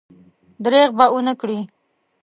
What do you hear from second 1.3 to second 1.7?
کړي.